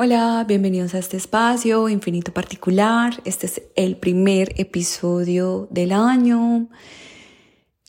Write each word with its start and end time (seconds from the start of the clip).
Hola, 0.00 0.44
bienvenidos 0.46 0.94
a 0.94 0.98
este 0.98 1.16
espacio 1.16 1.88
infinito 1.88 2.32
particular. 2.32 3.14
Este 3.24 3.46
es 3.46 3.62
el 3.74 3.96
primer 3.96 4.54
episodio 4.56 5.66
del 5.72 5.90
año. 5.90 6.68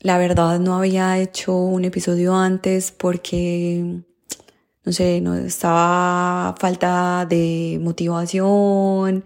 La 0.01 0.17
verdad 0.17 0.59
no 0.59 0.75
había 0.75 1.19
hecho 1.19 1.55
un 1.55 1.85
episodio 1.85 2.35
antes 2.35 2.91
porque, 2.91 4.01
no 4.85 4.91
sé, 4.91 5.21
no 5.21 5.35
estaba 5.35 6.55
falta 6.57 7.27
de 7.29 7.77
motivación, 7.79 9.23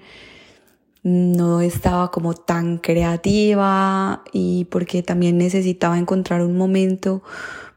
no 1.04 1.62
estaba 1.62 2.12
como 2.12 2.34
tan 2.34 2.80
creativa 2.80 4.26
y 4.34 4.66
porque 4.66 5.04
también 5.04 5.38
necesitaba 5.38 5.98
encontrar 5.98 6.42
un 6.42 6.58
momento 6.58 7.24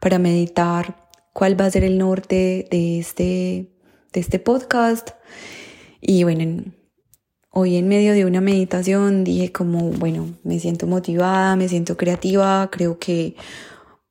para 0.00 0.18
meditar 0.18 0.96
cuál 1.32 1.58
va 1.60 1.66
a 1.66 1.70
ser 1.70 1.84
el 1.84 1.96
norte 1.96 2.66
de 2.72 2.98
este 2.98 3.75
de 4.16 4.20
este 4.20 4.38
podcast. 4.38 5.10
Y 6.00 6.24
bueno, 6.24 6.64
hoy 7.50 7.76
en 7.76 7.86
medio 7.86 8.14
de 8.14 8.24
una 8.24 8.40
meditación 8.40 9.24
dije 9.24 9.52
como, 9.52 9.90
bueno, 9.90 10.34
me 10.42 10.58
siento 10.58 10.86
motivada, 10.86 11.54
me 11.54 11.68
siento 11.68 11.98
creativa, 11.98 12.70
creo 12.72 12.98
que, 12.98 13.36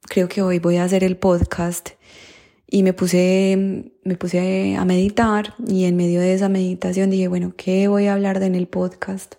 creo 0.01 0.29
que 0.29 0.43
hoy 0.43 0.59
voy 0.59 0.77
a 0.77 0.83
hacer 0.83 1.03
el 1.03 1.17
podcast. 1.17 1.89
Y 2.67 2.83
me 2.83 2.93
puse, 2.93 3.91
me 4.03 4.15
puse 4.15 4.75
a 4.75 4.85
meditar 4.85 5.55
y 5.67 5.85
en 5.85 5.95
medio 5.95 6.19
de 6.21 6.35
esa 6.35 6.49
meditación 6.49 7.09
dije, 7.09 7.27
bueno, 7.27 7.53
¿qué 7.57 7.87
voy 7.87 8.05
a 8.05 8.13
hablar 8.13 8.39
de 8.39 8.45
en 8.45 8.53
el 8.55 8.67
podcast? 8.67 9.35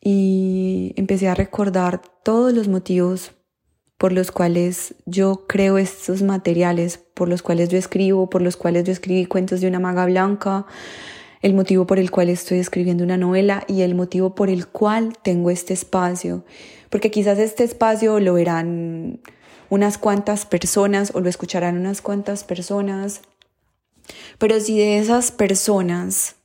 Y 0.00 0.92
empecé 0.94 1.26
a 1.26 1.34
recordar 1.34 2.00
todos 2.22 2.52
los 2.52 2.68
motivos 2.68 3.32
por 3.98 4.12
los 4.12 4.30
cuales 4.30 4.94
yo 5.06 5.46
creo 5.46 5.78
estos 5.78 6.22
materiales, 6.22 6.98
por 7.14 7.28
los 7.28 7.42
cuales 7.42 7.68
yo 7.68 7.78
escribo, 7.78 8.28
por 8.28 8.42
los 8.42 8.56
cuales 8.56 8.84
yo 8.84 8.92
escribí 8.92 9.26
cuentos 9.26 9.60
de 9.60 9.68
una 9.68 9.80
maga 9.80 10.06
blanca, 10.06 10.66
el 11.42 11.54
motivo 11.54 11.86
por 11.86 11.98
el 11.98 12.10
cual 12.10 12.28
estoy 12.30 12.58
escribiendo 12.58 13.04
una 13.04 13.16
novela 13.16 13.64
y 13.68 13.82
el 13.82 13.94
motivo 13.94 14.34
por 14.34 14.48
el 14.48 14.66
cual 14.66 15.12
tengo 15.22 15.50
este 15.50 15.74
espacio. 15.74 16.44
Porque 16.90 17.10
quizás 17.10 17.38
este 17.38 17.64
espacio 17.64 18.18
lo 18.18 18.34
verán 18.34 19.20
unas 19.68 19.98
cuantas 19.98 20.46
personas 20.46 21.12
o 21.14 21.20
lo 21.20 21.28
escucharán 21.28 21.76
unas 21.76 22.00
cuantas 22.00 22.44
personas, 22.44 23.20
pero 24.38 24.58
si 24.60 24.78
de 24.78 24.98
esas 24.98 25.32
personas 25.32 26.36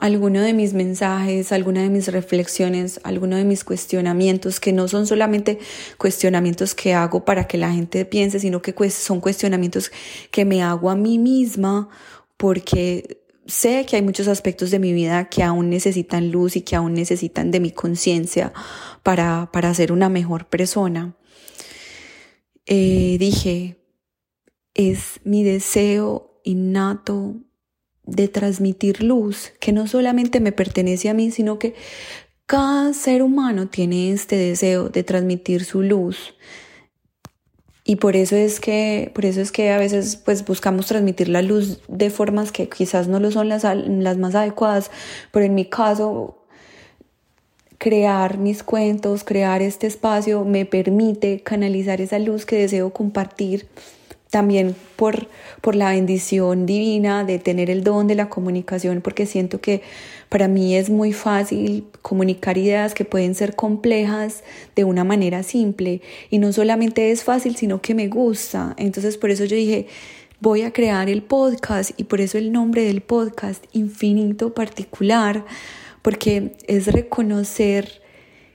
alguno 0.00 0.40
de 0.40 0.54
mis 0.54 0.72
mensajes, 0.72 1.52
alguna 1.52 1.82
de 1.82 1.90
mis 1.90 2.08
reflexiones, 2.08 3.00
alguno 3.04 3.36
de 3.36 3.44
mis 3.44 3.64
cuestionamientos, 3.64 4.58
que 4.58 4.72
no 4.72 4.88
son 4.88 5.06
solamente 5.06 5.58
cuestionamientos 5.98 6.74
que 6.74 6.94
hago 6.94 7.26
para 7.26 7.46
que 7.46 7.58
la 7.58 7.70
gente 7.70 8.06
piense, 8.06 8.40
sino 8.40 8.62
que 8.62 8.74
son 8.90 9.20
cuestionamientos 9.20 9.92
que 10.30 10.46
me 10.46 10.62
hago 10.62 10.88
a 10.88 10.96
mí 10.96 11.18
misma 11.18 11.90
porque 12.38 13.24
sé 13.46 13.84
que 13.84 13.96
hay 13.96 14.02
muchos 14.02 14.26
aspectos 14.26 14.70
de 14.70 14.78
mi 14.78 14.94
vida 14.94 15.28
que 15.28 15.42
aún 15.42 15.68
necesitan 15.68 16.30
luz 16.30 16.56
y 16.56 16.62
que 16.62 16.76
aún 16.76 16.94
necesitan 16.94 17.50
de 17.50 17.60
mi 17.60 17.70
conciencia 17.70 18.54
para, 19.02 19.50
para 19.52 19.74
ser 19.74 19.92
una 19.92 20.08
mejor 20.08 20.46
persona. 20.46 21.14
Eh, 22.64 23.16
dije, 23.18 23.76
es 24.72 25.20
mi 25.24 25.44
deseo 25.44 26.40
innato 26.42 27.36
de 28.10 28.28
transmitir 28.28 29.02
luz, 29.02 29.52
que 29.60 29.72
no 29.72 29.86
solamente 29.86 30.40
me 30.40 30.52
pertenece 30.52 31.08
a 31.08 31.14
mí, 31.14 31.30
sino 31.30 31.58
que 31.58 31.74
cada 32.46 32.92
ser 32.92 33.22
humano 33.22 33.68
tiene 33.68 34.10
este 34.10 34.36
deseo 34.36 34.88
de 34.88 35.04
transmitir 35.04 35.64
su 35.64 35.82
luz. 35.82 36.34
Y 37.84 37.96
por 37.96 38.16
eso 38.16 38.36
es 38.36 38.60
que, 38.60 39.10
por 39.14 39.24
eso 39.24 39.40
es 39.40 39.52
que 39.52 39.70
a 39.70 39.78
veces 39.78 40.16
pues 40.16 40.44
buscamos 40.44 40.86
transmitir 40.86 41.28
la 41.28 41.42
luz 41.42 41.80
de 41.88 42.10
formas 42.10 42.52
que 42.52 42.68
quizás 42.68 43.08
no 43.08 43.20
lo 43.20 43.30
son 43.30 43.48
las, 43.48 43.64
las 43.64 44.16
más 44.18 44.34
adecuadas, 44.34 44.90
pero 45.32 45.46
en 45.46 45.54
mi 45.54 45.64
caso 45.64 46.44
crear 47.78 48.36
mis 48.36 48.62
cuentos, 48.62 49.24
crear 49.24 49.62
este 49.62 49.86
espacio 49.86 50.44
me 50.44 50.66
permite 50.66 51.40
canalizar 51.40 52.00
esa 52.00 52.18
luz 52.18 52.44
que 52.44 52.56
deseo 52.56 52.90
compartir 52.92 53.68
también 54.30 54.76
por, 54.96 55.28
por 55.60 55.74
la 55.74 55.90
bendición 55.90 56.64
divina 56.64 57.24
de 57.24 57.38
tener 57.38 57.68
el 57.68 57.82
don 57.82 58.06
de 58.06 58.14
la 58.14 58.28
comunicación, 58.28 59.00
porque 59.02 59.26
siento 59.26 59.60
que 59.60 59.82
para 60.28 60.46
mí 60.46 60.76
es 60.76 60.88
muy 60.88 61.12
fácil 61.12 61.84
comunicar 62.00 62.56
ideas 62.56 62.94
que 62.94 63.04
pueden 63.04 63.34
ser 63.34 63.56
complejas 63.56 64.44
de 64.76 64.84
una 64.84 65.02
manera 65.02 65.42
simple. 65.42 66.00
Y 66.30 66.38
no 66.38 66.52
solamente 66.52 67.10
es 67.10 67.24
fácil, 67.24 67.56
sino 67.56 67.82
que 67.82 67.94
me 67.94 68.06
gusta. 68.06 68.74
Entonces 68.78 69.16
por 69.16 69.30
eso 69.30 69.44
yo 69.44 69.56
dije, 69.56 69.88
voy 70.38 70.62
a 70.62 70.72
crear 70.72 71.10
el 71.10 71.22
podcast 71.22 71.90
y 71.98 72.04
por 72.04 72.20
eso 72.20 72.38
el 72.38 72.52
nombre 72.52 72.84
del 72.84 73.00
podcast, 73.00 73.64
infinito 73.72 74.54
particular, 74.54 75.44
porque 76.02 76.52
es 76.68 76.86
reconocer 76.86 77.99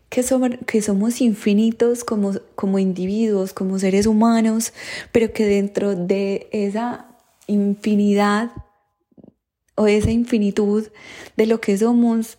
que 0.10 0.24
somos, 0.24 0.52
que 0.66 0.82
somos 0.82 1.22
infinitos 1.22 2.04
como, 2.04 2.34
como 2.56 2.80
individuos, 2.80 3.54
como 3.54 3.80
seres 3.80 4.06
humanos, 4.06 4.74
pero 5.12 5.34
que 5.34 5.46
dentro 5.46 5.96
de 5.96 6.48
esa 6.52 7.08
infinidad 7.48 8.52
o 9.76 9.88
esa 9.88 10.12
infinitud 10.12 10.88
de 11.36 11.46
lo 11.46 11.60
que 11.60 11.78
somos, 11.78 12.38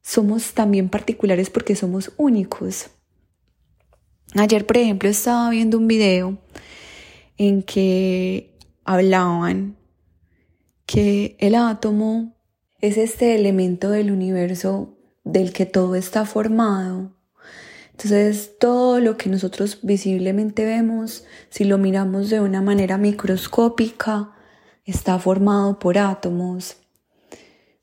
somos 0.00 0.52
también 0.54 0.88
particulares 0.88 1.50
porque 1.50 1.74
somos 1.74 2.12
únicos. 2.16 2.90
Ayer, 4.34 4.66
por 4.66 4.78
ejemplo, 4.78 5.08
estaba 5.08 5.50
viendo 5.50 5.76
un 5.76 5.88
video 5.88 6.38
en 7.36 7.62
que 7.62 8.56
hablaban 8.84 9.76
que 10.86 11.36
el 11.38 11.54
átomo 11.54 12.36
es 12.80 12.96
este 12.96 13.34
elemento 13.34 13.90
del 13.90 14.10
universo 14.10 14.96
del 15.24 15.52
que 15.52 15.66
todo 15.66 15.94
está 15.94 16.24
formado. 16.24 17.12
Entonces, 17.92 18.58
todo 18.58 19.00
lo 19.00 19.16
que 19.16 19.28
nosotros 19.28 19.78
visiblemente 19.82 20.64
vemos, 20.64 21.24
si 21.50 21.64
lo 21.64 21.78
miramos 21.78 22.30
de 22.30 22.40
una 22.40 22.62
manera 22.62 22.98
microscópica, 22.98 24.32
está 24.84 25.18
formado 25.18 25.78
por 25.78 25.98
átomos. 25.98 26.76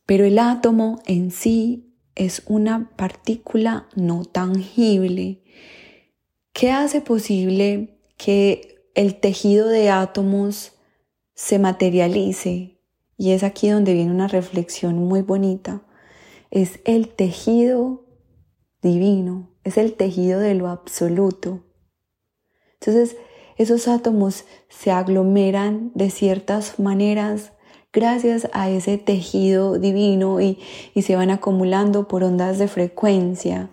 Pero 0.05 0.25
el 0.25 0.39
átomo 0.39 1.01
en 1.05 1.31
sí 1.31 1.93
es 2.15 2.41
una 2.47 2.89
partícula 2.97 3.87
no 3.95 4.25
tangible. 4.25 5.43
¿Qué 6.51 6.71
hace 6.71 6.99
posible 6.99 8.01
que 8.17 8.83
el 8.95 9.19
tejido 9.19 9.69
de 9.69 9.89
átomos 9.89 10.73
se 11.35 11.59
materialice? 11.59 12.81
Y 13.15 13.31
es 13.31 13.43
aquí 13.43 13.69
donde 13.69 13.93
viene 13.93 14.11
una 14.11 14.27
reflexión 14.27 14.97
muy 14.97 15.21
bonita 15.21 15.83
es 16.51 16.79
el 16.85 17.09
tejido 17.09 18.05
divino, 18.81 19.49
es 19.63 19.77
el 19.77 19.93
tejido 19.93 20.39
de 20.39 20.55
lo 20.55 20.67
absoluto. 20.67 21.63
Entonces, 22.79 23.17
esos 23.57 23.87
átomos 23.87 24.45
se 24.69 24.91
aglomeran 24.91 25.91
de 25.93 26.09
ciertas 26.09 26.79
maneras 26.79 27.51
gracias 27.91 28.47
a 28.53 28.69
ese 28.69 28.97
tejido 28.97 29.79
divino 29.79 30.39
y, 30.39 30.59
y, 30.93 31.01
se 31.01 31.15
van 31.15 31.29
acumulando 31.29 32.07
por 32.07 32.23
ondas 32.23 32.57
de 32.57 32.67
frecuencia. 32.67 33.69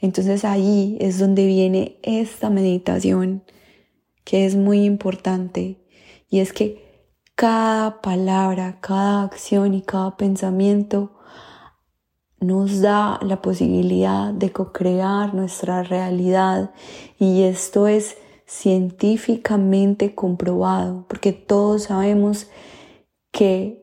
Entonces 0.00 0.44
ahí 0.44 0.98
es 1.00 1.18
donde 1.18 1.46
viene 1.46 1.96
esta 2.02 2.50
meditación 2.50 3.44
que 4.24 4.44
es 4.44 4.56
muy 4.56 4.84
importante 4.84 5.78
y 6.28 6.40
es 6.40 6.52
que 6.52 6.84
cada 7.34 8.02
palabra, 8.02 8.78
cada 8.80 9.22
acción 9.22 9.72
y 9.72 9.80
cada 9.80 10.16
pensamiento 10.16 11.13
nos 12.46 12.80
da 12.80 13.18
la 13.22 13.40
posibilidad 13.42 14.32
de 14.32 14.52
co-crear 14.52 15.34
nuestra 15.34 15.82
realidad. 15.82 16.72
Y 17.18 17.42
esto 17.42 17.86
es 17.86 18.16
científicamente 18.46 20.14
comprobado 20.14 21.06
porque 21.08 21.32
todos 21.32 21.84
sabemos 21.84 22.48
que 23.30 23.82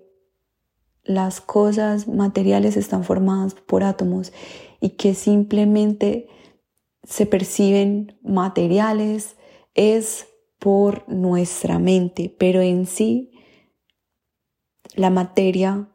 las 1.03 1.41
cosas 1.41 2.07
materiales 2.07 2.77
están 2.77 3.03
formadas 3.03 3.55
por 3.55 3.83
átomos 3.83 4.31
y 4.79 4.91
que 4.91 5.13
simplemente 5.13 6.27
se 7.03 7.25
perciben 7.25 8.17
materiales 8.21 9.35
es 9.73 10.27
por 10.59 11.07
nuestra 11.09 11.79
mente, 11.79 12.33
pero 12.37 12.61
en 12.61 12.85
sí 12.85 13.31
la 14.95 15.09
materia 15.09 15.89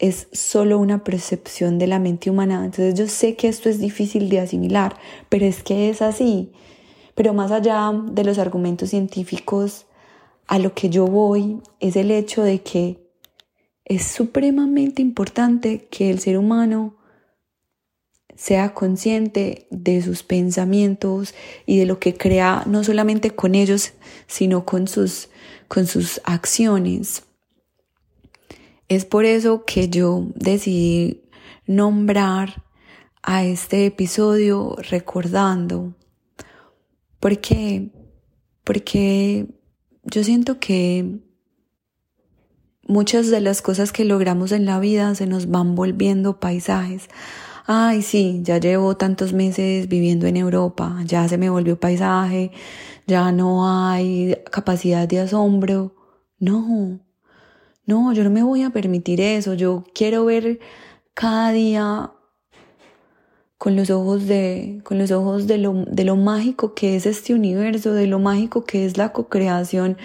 es 0.00 0.28
solo 0.32 0.78
una 0.78 1.04
percepción 1.04 1.78
de 1.78 1.86
la 1.86 1.98
mente 1.98 2.30
humana. 2.30 2.64
Entonces 2.64 2.94
yo 2.94 3.06
sé 3.06 3.36
que 3.36 3.48
esto 3.48 3.68
es 3.68 3.78
difícil 3.78 4.28
de 4.30 4.40
asimilar, 4.40 4.96
pero 5.28 5.44
es 5.44 5.62
que 5.62 5.90
es 5.90 6.02
así. 6.02 6.50
Pero 7.14 7.34
más 7.34 7.52
allá 7.52 7.92
de 8.10 8.24
los 8.24 8.38
argumentos 8.38 8.90
científicos, 8.90 9.86
a 10.46 10.58
lo 10.58 10.74
que 10.74 10.88
yo 10.88 11.06
voy 11.06 11.60
es 11.78 11.96
el 11.96 12.10
hecho 12.10 12.42
de 12.42 12.62
que 12.62 12.98
es 13.84 14.04
supremamente 14.04 15.02
importante 15.02 15.86
que 15.90 16.10
el 16.10 16.18
ser 16.18 16.38
humano 16.38 16.96
sea 18.36 18.72
consciente 18.72 19.66
de 19.70 20.00
sus 20.00 20.22
pensamientos 20.22 21.34
y 21.66 21.78
de 21.78 21.84
lo 21.84 21.98
que 21.98 22.14
crea 22.14 22.62
no 22.66 22.82
solamente 22.84 23.32
con 23.32 23.54
ellos, 23.54 23.92
sino 24.26 24.64
con 24.64 24.88
sus, 24.88 25.28
con 25.68 25.86
sus 25.86 26.22
acciones. 26.24 27.24
Es 28.90 29.04
por 29.04 29.24
eso 29.24 29.64
que 29.64 29.88
yo 29.88 30.26
decidí 30.34 31.22
nombrar 31.64 32.64
a 33.22 33.44
este 33.44 33.86
episodio 33.86 34.74
recordando. 34.90 35.94
Porque, 37.20 37.92
porque 38.64 39.46
yo 40.02 40.24
siento 40.24 40.58
que 40.58 41.20
muchas 42.82 43.30
de 43.30 43.40
las 43.40 43.62
cosas 43.62 43.92
que 43.92 44.04
logramos 44.04 44.50
en 44.50 44.64
la 44.66 44.80
vida 44.80 45.14
se 45.14 45.28
nos 45.28 45.48
van 45.48 45.76
volviendo 45.76 46.40
paisajes. 46.40 47.08
Ay, 47.66 48.02
sí, 48.02 48.40
ya 48.42 48.58
llevo 48.58 48.96
tantos 48.96 49.32
meses 49.32 49.86
viviendo 49.86 50.26
en 50.26 50.36
Europa, 50.36 51.00
ya 51.04 51.28
se 51.28 51.38
me 51.38 51.48
volvió 51.48 51.78
paisaje, 51.78 52.50
ya 53.06 53.30
no 53.30 53.68
hay 53.68 54.36
capacidad 54.50 55.06
de 55.06 55.20
asombro. 55.20 55.94
No, 56.40 56.98
no, 57.90 58.12
yo 58.12 58.24
no 58.24 58.30
me 58.30 58.42
voy 58.42 58.62
a 58.62 58.70
permitir 58.70 59.20
eso. 59.20 59.54
Yo 59.54 59.84
quiero 59.92 60.24
ver 60.24 60.60
cada 61.14 61.52
día 61.52 62.12
con 63.58 63.76
los 63.76 63.90
ojos 63.90 64.26
de, 64.26 64.80
con 64.84 64.96
los 64.98 65.10
ojos 65.10 65.46
de 65.46 65.58
lo, 65.58 65.84
de 65.86 66.04
lo 66.04 66.16
mágico 66.16 66.72
que 66.72 66.96
es 66.96 67.04
este 67.04 67.34
universo, 67.34 67.92
de 67.92 68.06
lo 68.06 68.18
mágico 68.18 68.64
que 68.64 68.86
es 68.86 68.96
la 68.96 69.12
co-creación 69.12 69.98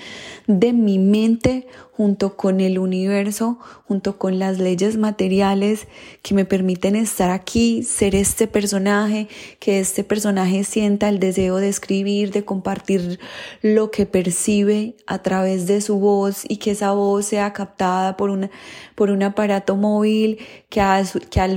de 0.47 0.73
mi 0.73 0.99
mente 0.99 1.65
junto 1.95 2.35
con 2.35 2.59
el 2.59 2.77
universo, 2.77 3.57
junto 3.87 4.17
con 4.17 4.37
las 4.37 4.59
leyes 4.59 4.97
materiales 4.97 5.87
que 6.21 6.35
me 6.35 6.43
permiten 6.43 6.95
estar 6.95 7.29
aquí, 7.29 7.83
ser 7.83 8.15
este 8.15 8.47
personaje, 8.47 9.29
que 9.59 9.79
este 9.79 10.03
personaje 10.03 10.65
sienta 10.65 11.07
el 11.07 11.19
deseo 11.19 11.57
de 11.57 11.69
escribir, 11.69 12.31
de 12.31 12.43
compartir 12.43 13.19
lo 13.61 13.91
que 13.91 14.05
percibe 14.05 14.97
a 15.07 15.19
través 15.19 15.67
de 15.67 15.79
su 15.79 15.97
voz 15.97 16.43
y 16.47 16.57
que 16.57 16.71
esa 16.71 16.91
voz 16.91 17.27
sea 17.27 17.53
captada 17.53 18.17
por, 18.17 18.49
por 18.95 19.09
un 19.09 19.23
aparato 19.23 19.77
móvil 19.77 20.39
que 20.69 20.81
a, 20.81 21.01
que, 21.29 21.39
a, 21.39 21.47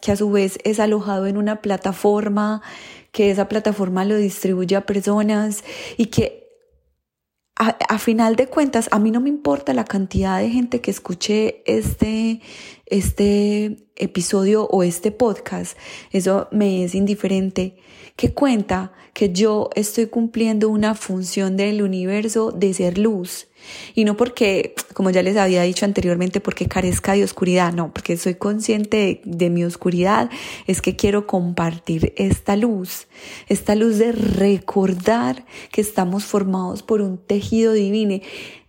que 0.00 0.12
a 0.12 0.16
su 0.16 0.30
vez 0.30 0.58
es 0.64 0.80
alojado 0.80 1.26
en 1.26 1.36
una 1.36 1.60
plataforma, 1.60 2.62
que 3.12 3.30
esa 3.30 3.48
plataforma 3.48 4.06
lo 4.06 4.16
distribuye 4.16 4.74
a 4.76 4.86
personas 4.86 5.64
y 5.98 6.06
que 6.06 6.45
a, 7.56 7.98
final 7.98 8.36
de 8.36 8.48
cuentas, 8.48 8.88
a 8.92 8.98
mí 8.98 9.10
no 9.10 9.20
me 9.20 9.30
importa 9.30 9.72
la 9.72 9.84
cantidad 9.84 10.38
de 10.38 10.50
gente 10.50 10.80
que 10.80 10.90
escuche 10.90 11.62
este, 11.64 12.40
este 12.84 13.85
episodio 13.96 14.66
o 14.66 14.82
este 14.82 15.10
podcast. 15.10 15.76
Eso 16.12 16.48
me 16.50 16.84
es 16.84 16.94
indiferente. 16.94 17.76
Que 18.16 18.32
cuenta 18.32 18.92
que 19.12 19.30
yo 19.30 19.68
estoy 19.74 20.06
cumpliendo 20.06 20.70
una 20.70 20.94
función 20.94 21.56
del 21.56 21.82
universo 21.82 22.50
de 22.50 22.72
ser 22.72 22.96
luz 22.96 23.46
y 23.94 24.04
no 24.04 24.16
porque, 24.16 24.74
como 24.94 25.10
ya 25.10 25.22
les 25.22 25.36
había 25.36 25.62
dicho 25.62 25.84
anteriormente, 25.84 26.40
porque 26.40 26.66
carezca 26.66 27.12
de 27.14 27.24
oscuridad, 27.24 27.72
no, 27.72 27.92
porque 27.92 28.16
soy 28.16 28.34
consciente 28.34 29.20
de, 29.24 29.50
mi 29.50 29.64
oscuridad, 29.64 30.30
es 30.66 30.82
que 30.82 30.96
quiero 30.96 31.26
compartir 31.26 32.12
esta 32.16 32.56
luz, 32.56 33.06
esta 33.48 33.74
luz 33.74 33.98
de 33.98 34.12
recordar 34.12 35.44
que 35.72 35.80
estamos 35.80 36.24
formados 36.24 36.82
por 36.82 37.00
un 37.00 37.18
tejido 37.18 37.72
divino 37.72 38.20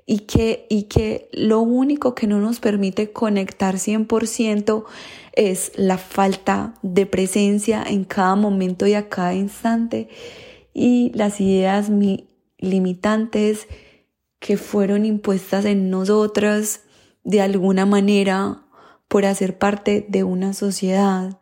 y 0.10 0.20
que, 0.20 0.66
y 0.70 0.84
que 0.84 1.30
lo 1.34 1.60
único 1.60 2.16
que 2.16 2.28
no 2.28 2.40
nos 2.40 2.62
permite 2.62 3.12
conectar 3.12 3.76
100% 3.76 4.86
es 5.34 5.74
la 5.76 5.98
falta 5.98 6.74
de 6.82 7.06
presencia 7.06 7.84
en 7.84 8.06
cada 8.06 8.36
momento 8.36 8.88
y 8.88 8.94
a 8.94 9.10
cada 9.10 9.36
instante 9.36 10.08
y 10.74 11.12
las 11.14 11.42
ideas 11.42 11.92
limitantes 12.58 13.68
que 14.40 14.56
fueron 14.56 15.06
impuestas 15.06 15.66
en 15.66 15.90
nosotras 15.90 16.84
de 17.26 17.42
alguna 17.42 17.86
manera 17.86 18.64
por 19.10 19.26
hacer 19.26 19.58
parte 19.58 20.06
de 20.08 20.24
una 20.24 20.54
sociedad. 20.54 21.42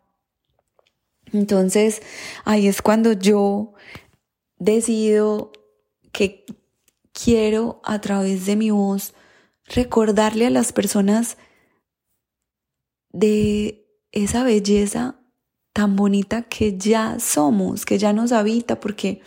Entonces, 1.32 2.02
ahí 2.44 2.66
es 2.66 2.82
cuando 2.82 3.12
yo 3.12 3.74
decido 4.58 5.52
que 6.10 6.44
quiero 7.24 7.80
a 7.82 8.00
través 8.00 8.46
de 8.46 8.56
mi 8.56 8.70
voz 8.70 9.14
recordarle 9.64 10.46
a 10.46 10.50
las 10.50 10.72
personas 10.72 11.38
de 13.10 13.86
esa 14.12 14.44
belleza 14.44 15.18
tan 15.72 15.96
bonita 15.96 16.42
que 16.42 16.76
ya 16.76 17.18
somos, 17.18 17.84
que 17.84 17.98
ya 17.98 18.12
nos 18.12 18.32
habita, 18.32 18.80
porque 18.80 19.22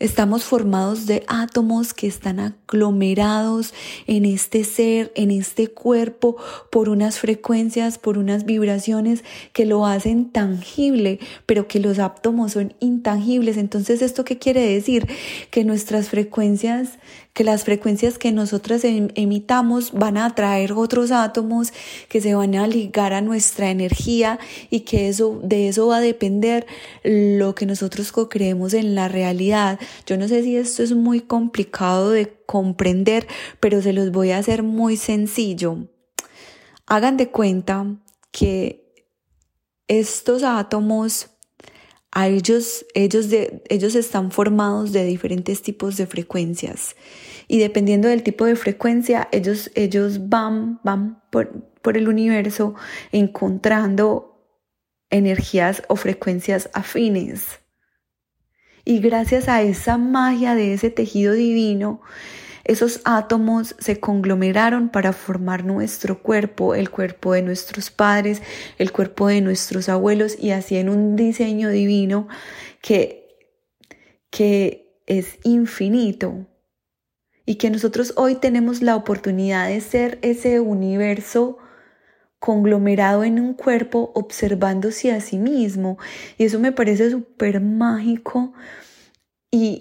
Estamos 0.00 0.44
formados 0.44 1.04
de 1.04 1.24
átomos 1.28 1.92
que 1.92 2.06
están 2.06 2.40
aglomerados 2.40 3.74
en 4.06 4.24
este 4.24 4.64
ser, 4.64 5.12
en 5.14 5.30
este 5.30 5.68
cuerpo, 5.68 6.38
por 6.70 6.88
unas 6.88 7.18
frecuencias, 7.18 7.98
por 7.98 8.16
unas 8.16 8.46
vibraciones 8.46 9.24
que 9.52 9.66
lo 9.66 9.84
hacen 9.84 10.30
tangible, 10.30 11.20
pero 11.44 11.68
que 11.68 11.80
los 11.80 11.98
átomos 11.98 12.52
son 12.52 12.72
intangibles. 12.80 13.58
Entonces, 13.58 14.00
¿esto 14.00 14.24
qué 14.24 14.38
quiere 14.38 14.62
decir? 14.62 15.06
Que 15.50 15.64
nuestras 15.64 16.08
frecuencias 16.08 16.92
que 17.40 17.44
las 17.44 17.64
frecuencias 17.64 18.18
que 18.18 18.32
nosotras 18.32 18.84
em, 18.84 19.08
emitamos 19.14 19.92
van 19.92 20.18
a 20.18 20.26
atraer 20.26 20.74
otros 20.74 21.10
átomos 21.10 21.72
que 22.10 22.20
se 22.20 22.34
van 22.34 22.54
a 22.54 22.66
ligar 22.66 23.14
a 23.14 23.22
nuestra 23.22 23.70
energía 23.70 24.38
y 24.68 24.80
que 24.80 25.08
eso, 25.08 25.40
de 25.42 25.68
eso 25.68 25.86
va 25.86 25.96
a 25.96 26.00
depender 26.02 26.66
lo 27.02 27.54
que 27.54 27.64
nosotros 27.64 28.12
creemos 28.28 28.74
en 28.74 28.94
la 28.94 29.08
realidad. 29.08 29.80
Yo 30.04 30.18
no 30.18 30.28
sé 30.28 30.42
si 30.42 30.54
esto 30.54 30.82
es 30.82 30.92
muy 30.92 31.22
complicado 31.22 32.10
de 32.10 32.30
comprender, 32.44 33.26
pero 33.58 33.80
se 33.80 33.94
los 33.94 34.12
voy 34.12 34.32
a 34.32 34.36
hacer 34.36 34.62
muy 34.62 34.98
sencillo. 34.98 35.88
Hagan 36.84 37.16
de 37.16 37.30
cuenta 37.30 37.86
que 38.32 38.92
estos 39.88 40.42
átomos 40.42 41.30
a 42.12 42.28
ellos, 42.28 42.84
ellos, 42.94 43.30
de, 43.30 43.62
ellos 43.68 43.94
están 43.94 44.30
formados 44.32 44.92
de 44.92 45.04
diferentes 45.04 45.62
tipos 45.62 45.96
de 45.96 46.06
frecuencias 46.06 46.96
y 47.50 47.58
dependiendo 47.58 48.06
del 48.06 48.22
tipo 48.22 48.44
de 48.44 48.54
frecuencia, 48.54 49.28
ellos, 49.32 49.72
ellos 49.74 50.28
van, 50.28 50.80
van 50.84 51.20
por, 51.30 51.50
por 51.82 51.96
el 51.96 52.06
universo 52.06 52.76
encontrando 53.10 54.46
energías 55.10 55.82
o 55.88 55.96
frecuencias 55.96 56.70
afines. 56.74 57.58
Y 58.84 59.00
gracias 59.00 59.48
a 59.48 59.62
esa 59.62 59.98
magia 59.98 60.54
de 60.54 60.74
ese 60.74 60.90
tejido 60.90 61.32
divino, 61.32 62.00
esos 62.64 63.00
átomos 63.04 63.74
se 63.78 64.00
conglomeraron 64.00 64.88
para 64.88 65.12
formar 65.12 65.64
nuestro 65.64 66.22
cuerpo, 66.22 66.74
el 66.74 66.90
cuerpo 66.90 67.32
de 67.32 67.42
nuestros 67.42 67.90
padres, 67.90 68.42
el 68.78 68.92
cuerpo 68.92 69.28
de 69.28 69.40
nuestros 69.40 69.88
abuelos 69.88 70.36
y 70.38 70.50
así 70.50 70.76
en 70.76 70.88
un 70.88 71.16
diseño 71.16 71.70
divino 71.70 72.28
que, 72.80 73.28
que 74.30 75.02
es 75.06 75.38
infinito 75.44 76.46
y 77.46 77.56
que 77.56 77.70
nosotros 77.70 78.12
hoy 78.16 78.36
tenemos 78.36 78.82
la 78.82 78.94
oportunidad 78.94 79.68
de 79.68 79.80
ser 79.80 80.18
ese 80.22 80.60
universo 80.60 81.58
conglomerado 82.38 83.22
en 83.22 83.38
un 83.38 83.54
cuerpo 83.54 84.12
observándose 84.14 85.12
a 85.12 85.20
sí 85.20 85.36
mismo. 85.38 85.98
Y 86.38 86.44
eso 86.44 86.58
me 86.58 86.72
parece 86.72 87.10
súper 87.10 87.60
mágico 87.60 88.52
y 89.50 89.80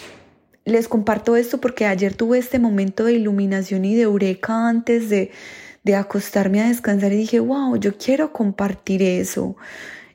les 0.66 0.88
comparto 0.88 1.36
esto 1.36 1.60
porque 1.60 1.86
ayer 1.86 2.13
tuve 2.13 2.38
este 2.38 2.60
momento 2.60 3.06
de 3.06 3.13
iluminación 3.13 3.86
y 3.86 3.96
de 3.96 4.04
eureka 4.04 4.68
antes 4.68 5.10
de, 5.10 5.32
de 5.84 5.96
acostarme 5.96 6.62
a 6.62 6.68
descansar 6.68 7.13
y 7.13 7.18
dije, 7.18 7.39
wow, 7.39 7.75
yo 7.78 7.98
quiero 7.98 8.32
compartir 8.34 9.01
eso. 9.01 9.56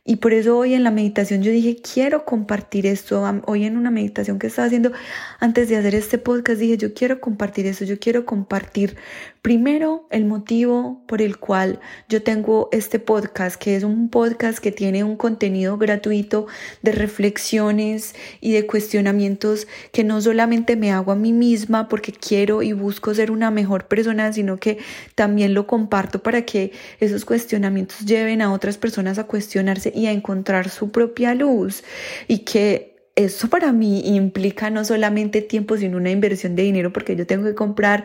Y 0.06 0.16
por 0.16 0.34
eso 0.34 0.58
hoy 0.58 0.74
en 0.74 0.84
la 0.84 0.90
meditación 0.90 1.42
yo 1.42 1.50
dije, 1.50 1.76
quiero 1.76 2.26
compartir 2.26 2.86
esto. 2.86 3.24
Hoy 3.46 3.64
en 3.64 3.78
una 3.78 3.90
meditación 3.90 4.38
que 4.38 4.48
estaba 4.48 4.66
haciendo 4.66 4.92
antes 5.40 5.70
de 5.70 5.78
hacer 5.78 5.94
este 5.94 6.18
podcast, 6.18 6.60
dije, 6.60 6.76
yo 6.76 6.92
quiero 6.92 7.20
compartir 7.20 7.64
eso, 7.66 7.86
yo 7.86 7.98
quiero 7.98 8.26
compartir 8.26 8.96
primero 9.44 10.08
el 10.10 10.24
motivo 10.24 11.04
por 11.06 11.20
el 11.20 11.36
cual 11.36 11.78
yo 12.08 12.22
tengo 12.22 12.70
este 12.72 12.98
podcast, 12.98 13.56
que 13.56 13.76
es 13.76 13.84
un 13.84 14.08
podcast 14.08 14.58
que 14.58 14.72
tiene 14.72 15.04
un 15.04 15.16
contenido 15.16 15.76
gratuito 15.76 16.46
de 16.80 16.92
reflexiones 16.92 18.14
y 18.40 18.52
de 18.52 18.66
cuestionamientos 18.66 19.68
que 19.92 20.02
no 20.02 20.22
solamente 20.22 20.76
me 20.76 20.92
hago 20.92 21.12
a 21.12 21.16
mí 21.16 21.34
misma 21.34 21.90
porque 21.90 22.10
quiero 22.10 22.62
y 22.62 22.72
busco 22.72 23.12
ser 23.12 23.30
una 23.30 23.50
mejor 23.50 23.86
persona, 23.86 24.32
sino 24.32 24.56
que 24.56 24.78
también 25.14 25.52
lo 25.52 25.66
comparto 25.66 26.22
para 26.22 26.46
que 26.46 26.72
esos 26.98 27.26
cuestionamientos 27.26 28.06
lleven 28.06 28.40
a 28.40 28.50
otras 28.50 28.78
personas 28.78 29.18
a 29.18 29.24
cuestionarse 29.24 29.92
y 29.94 30.06
a 30.06 30.12
encontrar 30.12 30.70
su 30.70 30.90
propia 30.90 31.34
luz. 31.34 31.84
Y 32.28 32.38
que 32.38 33.10
eso 33.14 33.50
para 33.50 33.72
mí 33.72 34.00
implica 34.06 34.70
no 34.70 34.86
solamente 34.86 35.42
tiempo, 35.42 35.76
sino 35.76 35.98
una 35.98 36.10
inversión 36.10 36.56
de 36.56 36.62
dinero 36.62 36.94
porque 36.94 37.14
yo 37.14 37.26
tengo 37.26 37.44
que 37.44 37.54
comprar 37.54 38.04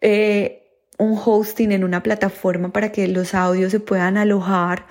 eh, 0.00 0.62
un 0.98 1.18
hosting 1.22 1.72
en 1.72 1.84
una 1.84 2.02
plataforma 2.02 2.72
para 2.72 2.92
que 2.92 3.08
los 3.08 3.34
audios 3.34 3.72
se 3.72 3.80
puedan 3.80 4.16
alojar 4.16 4.86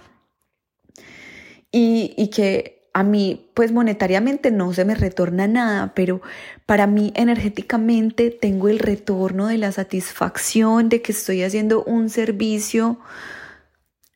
y, 1.71 2.13
y 2.17 2.29
que 2.29 2.81
a 2.93 3.03
mí, 3.03 3.49
pues 3.53 3.71
monetariamente 3.71 4.51
no 4.51 4.73
se 4.73 4.83
me 4.83 4.95
retorna 4.95 5.47
nada, 5.47 5.93
pero 5.95 6.21
para 6.65 6.87
mí 6.87 7.13
energéticamente 7.15 8.31
tengo 8.31 8.67
el 8.67 8.79
retorno 8.79 9.47
de 9.47 9.57
la 9.57 9.71
satisfacción 9.71 10.89
de 10.89 11.01
que 11.01 11.13
estoy 11.13 11.43
haciendo 11.43 11.83
un 11.85 12.09
servicio 12.09 12.99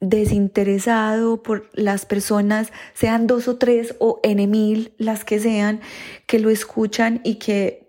desinteresado 0.01 1.41
por 1.41 1.69
las 1.73 2.05
personas, 2.05 2.73
sean 2.93 3.27
dos 3.27 3.47
o 3.47 3.57
tres 3.57 3.95
o 3.99 4.19
en 4.23 4.49
mil, 4.51 4.93
las 4.97 5.23
que 5.23 5.39
sean, 5.39 5.79
que 6.27 6.39
lo 6.39 6.49
escuchan 6.49 7.21
y 7.23 7.35
que 7.35 7.84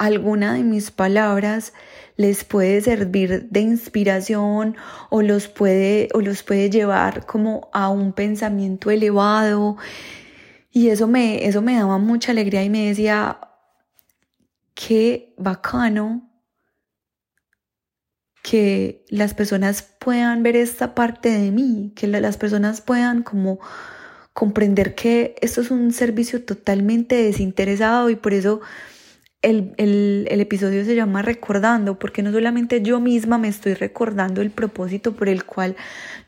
alguna 0.00 0.54
de 0.54 0.64
mis 0.64 0.90
palabras 0.90 1.74
les 2.16 2.42
puede 2.42 2.80
servir 2.80 3.50
de 3.50 3.60
inspiración 3.60 4.76
o 5.10 5.20
los 5.20 5.46
puede, 5.46 6.08
o 6.14 6.22
los 6.22 6.42
puede 6.42 6.70
llevar 6.70 7.26
como 7.26 7.68
a 7.74 7.90
un 7.90 8.14
pensamiento 8.14 8.90
elevado. 8.90 9.76
Y 10.70 10.88
eso 10.88 11.06
me, 11.06 11.46
eso 11.46 11.60
me 11.60 11.76
daba 11.76 11.98
mucha 11.98 12.32
alegría 12.32 12.64
y 12.64 12.70
me 12.70 12.88
decía, 12.88 13.40
qué 14.74 15.34
bacano 15.36 16.30
que 18.42 19.04
las 19.10 19.34
personas 19.34 19.82
puedan 19.82 20.42
ver 20.42 20.56
esta 20.56 20.94
parte 20.94 21.28
de 21.28 21.50
mí, 21.50 21.92
que 21.94 22.06
las 22.06 22.38
personas 22.38 22.80
puedan 22.80 23.22
como 23.22 23.60
comprender 24.32 24.94
que 24.94 25.34
esto 25.42 25.60
es 25.60 25.70
un 25.70 25.92
servicio 25.92 26.42
totalmente 26.42 27.22
desinteresado 27.22 28.08
y 28.08 28.16
por 28.16 28.32
eso 28.32 28.62
el, 29.42 29.72
el, 29.78 30.40
episodio 30.40 30.84
se 30.84 30.94
llama 30.94 31.22
Recordando, 31.22 31.98
porque 31.98 32.22
no 32.22 32.30
solamente 32.30 32.82
yo 32.82 33.00
misma 33.00 33.38
me 33.38 33.48
estoy 33.48 33.72
recordando 33.72 34.42
el 34.42 34.50
propósito 34.50 35.12
por 35.16 35.30
el 35.30 35.44
cual 35.44 35.76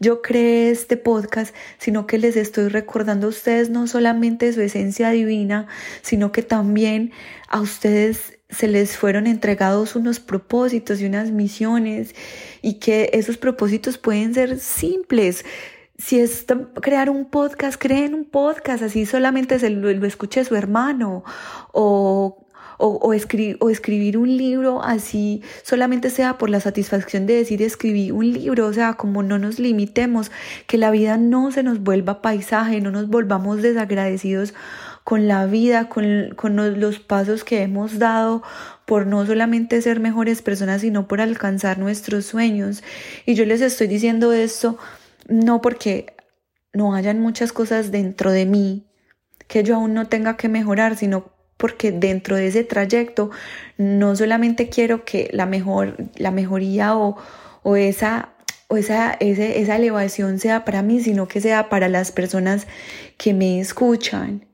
yo 0.00 0.22
creé 0.22 0.70
este 0.70 0.96
podcast, 0.96 1.54
sino 1.78 2.06
que 2.06 2.16
les 2.16 2.36
estoy 2.36 2.68
recordando 2.68 3.26
a 3.26 3.30
ustedes 3.30 3.68
no 3.68 3.86
solamente 3.86 4.52
su 4.54 4.62
esencia 4.62 5.10
divina, 5.10 5.66
sino 6.00 6.32
que 6.32 6.42
también 6.42 7.12
a 7.48 7.60
ustedes 7.60 8.38
se 8.48 8.68
les 8.68 8.96
fueron 8.96 9.26
entregados 9.26 9.94
unos 9.94 10.18
propósitos 10.18 11.00
y 11.00 11.06
unas 11.06 11.30
misiones 11.30 12.14
y 12.62 12.74
que 12.74 13.10
esos 13.12 13.36
propósitos 13.36 13.98
pueden 13.98 14.32
ser 14.32 14.58
simples. 14.58 15.44
Si 15.98 16.18
es 16.18 16.46
crear 16.80 17.10
un 17.10 17.26
podcast, 17.26 17.80
creen 17.80 18.14
un 18.14 18.24
podcast, 18.24 18.82
así 18.82 19.04
solamente 19.04 19.58
se 19.58 19.68
lo, 19.68 19.92
lo 19.92 20.06
escuche 20.06 20.44
su 20.44 20.56
hermano 20.56 21.24
o 21.72 22.42
o, 22.78 23.12
escribir 23.14 24.18
un 24.18 24.36
libro 24.36 24.82
así 24.82 25.42
solamente 25.62 26.10
sea 26.10 26.38
por 26.38 26.50
la 26.50 26.60
satisfacción 26.60 27.26
de 27.26 27.34
decir 27.34 27.62
escribí 27.62 28.10
un 28.10 28.32
libro, 28.32 28.66
o 28.66 28.72
sea, 28.72 28.94
como 28.94 29.22
no 29.22 29.38
nos 29.38 29.58
limitemos, 29.58 30.30
que 30.66 30.78
la 30.78 30.90
vida 30.90 31.16
no 31.16 31.50
se 31.52 31.62
nos 31.62 31.80
vuelva 31.80 32.22
paisaje, 32.22 32.80
no 32.80 32.90
nos 32.90 33.08
volvamos 33.08 33.62
desagradecidos 33.62 34.54
con 35.04 35.26
la 35.28 35.46
vida, 35.46 35.88
con, 35.88 36.34
con 36.36 36.80
los 36.80 36.98
pasos 37.00 37.44
que 37.44 37.62
hemos 37.62 37.98
dado 37.98 38.42
por 38.86 39.06
no 39.06 39.26
solamente 39.26 39.80
ser 39.82 40.00
mejores 40.00 40.42
personas, 40.42 40.82
sino 40.82 41.08
por 41.08 41.20
alcanzar 41.20 41.78
nuestros 41.78 42.26
sueños. 42.26 42.82
Y 43.26 43.34
yo 43.34 43.44
les 43.44 43.60
estoy 43.60 43.88
diciendo 43.88 44.32
esto 44.32 44.78
no 45.28 45.60
porque 45.60 46.14
no 46.72 46.94
hayan 46.94 47.20
muchas 47.20 47.52
cosas 47.52 47.90
dentro 47.90 48.30
de 48.30 48.46
mí 48.46 48.86
que 49.46 49.62
yo 49.62 49.76
aún 49.76 49.92
no 49.94 50.08
tenga 50.08 50.36
que 50.36 50.48
mejorar, 50.48 50.96
sino 50.96 51.26
porque 51.62 51.92
dentro 51.92 52.34
de 52.34 52.48
ese 52.48 52.64
trayecto 52.64 53.30
no 53.78 54.16
solamente 54.16 54.68
quiero 54.68 55.04
que 55.04 55.30
la, 55.32 55.46
mejor, 55.46 55.96
la 56.16 56.32
mejoría 56.32 56.96
o, 56.96 57.16
o 57.62 57.76
esa 57.76 58.30
o 58.66 58.76
esa, 58.76 59.12
esa 59.20 59.76
elevación 59.76 60.40
sea 60.40 60.64
para 60.64 60.82
mí, 60.82 61.00
sino 61.00 61.28
que 61.28 61.40
sea 61.40 61.68
para 61.68 61.88
las 61.88 62.10
personas 62.10 62.66
que 63.16 63.32
me 63.32 63.60
escuchan. 63.60 64.46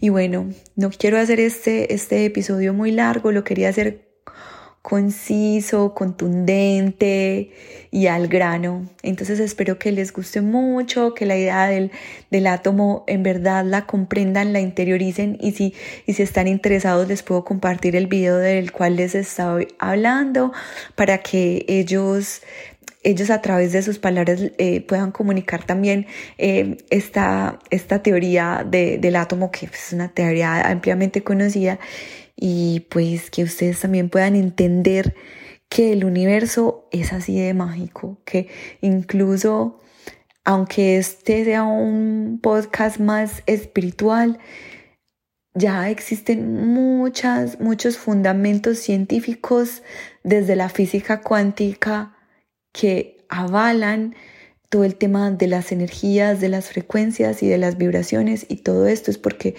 Y 0.00 0.08
bueno, 0.08 0.48
no 0.76 0.88
quiero 0.90 1.18
hacer 1.18 1.40
este, 1.40 1.92
este 1.92 2.24
episodio 2.24 2.72
muy 2.72 2.90
largo, 2.90 3.32
lo 3.32 3.44
quería 3.44 3.68
hacer 3.68 4.05
conciso, 4.86 5.94
contundente 5.94 7.50
y 7.90 8.06
al 8.06 8.28
grano. 8.28 8.88
Entonces 9.02 9.40
espero 9.40 9.80
que 9.80 9.90
les 9.90 10.12
guste 10.12 10.42
mucho, 10.42 11.12
que 11.12 11.26
la 11.26 11.36
idea 11.36 11.66
del, 11.66 11.90
del, 12.30 12.46
átomo 12.46 13.02
en 13.08 13.24
verdad 13.24 13.64
la 13.64 13.84
comprendan, 13.84 14.52
la 14.52 14.60
interioricen 14.60 15.38
y 15.40 15.50
si, 15.50 15.74
y 16.06 16.12
si 16.12 16.22
están 16.22 16.46
interesados 16.46 17.08
les 17.08 17.24
puedo 17.24 17.44
compartir 17.44 17.96
el 17.96 18.06
video 18.06 18.36
del 18.36 18.70
cual 18.70 18.94
les 18.94 19.16
estoy 19.16 19.66
hablando 19.80 20.52
para 20.94 21.18
que 21.18 21.64
ellos 21.66 22.42
ellos 23.02 23.30
a 23.30 23.40
través 23.40 23.72
de 23.72 23.82
sus 23.82 23.98
palabras 23.98 24.40
eh, 24.58 24.82
puedan 24.82 25.10
comunicar 25.10 25.64
también 25.64 26.06
eh, 26.38 26.76
esta, 26.90 27.58
esta 27.70 28.02
teoría 28.04 28.64
de, 28.68 28.98
del 28.98 29.16
átomo, 29.16 29.50
que 29.50 29.66
es 29.66 29.92
una 29.92 30.08
teoría 30.08 30.60
ampliamente 30.60 31.22
conocida 31.22 31.78
y 32.36 32.80
pues 32.90 33.30
que 33.30 33.42
ustedes 33.42 33.80
también 33.80 34.10
puedan 34.10 34.36
entender 34.36 35.14
que 35.68 35.92
el 35.92 36.04
universo 36.04 36.88
es 36.92 37.12
así 37.12 37.40
de 37.40 37.54
mágico, 37.54 38.18
que 38.24 38.48
incluso 38.82 39.80
aunque 40.44 40.96
este 40.96 41.44
sea 41.44 41.64
un 41.64 42.38
podcast 42.40 43.00
más 43.00 43.42
espiritual, 43.46 44.38
ya 45.54 45.90
existen 45.90 46.54
muchas, 46.72 47.58
muchos 47.58 47.96
fundamentos 47.96 48.78
científicos 48.78 49.82
desde 50.22 50.54
la 50.54 50.68
física 50.68 51.20
cuántica 51.20 52.16
que 52.72 53.24
avalan 53.28 54.14
todo 54.68 54.84
el 54.84 54.94
tema 54.94 55.30
de 55.32 55.48
las 55.48 55.72
energías, 55.72 56.40
de 56.40 56.48
las 56.48 56.68
frecuencias 56.68 57.42
y 57.42 57.48
de 57.48 57.58
las 57.58 57.76
vibraciones 57.76 58.46
y 58.48 58.58
todo 58.58 58.86
esto 58.86 59.10
es 59.10 59.18
porque 59.18 59.56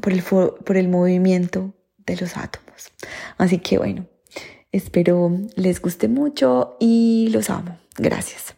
por 0.00 0.12
el, 0.12 0.22
por 0.22 0.76
el 0.76 0.88
movimiento 0.88 1.74
de 1.98 2.16
los 2.16 2.36
átomos. 2.36 2.92
Así 3.38 3.58
que 3.58 3.78
bueno, 3.78 4.06
espero 4.70 5.30
les 5.56 5.80
guste 5.80 6.08
mucho 6.08 6.76
y 6.80 7.28
los 7.32 7.50
amo. 7.50 7.78
Gracias. 7.96 8.54